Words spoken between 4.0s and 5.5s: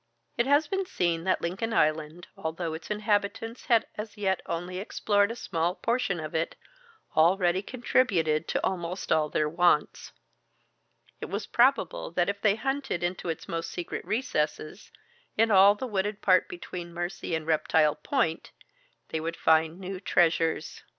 yet only explored a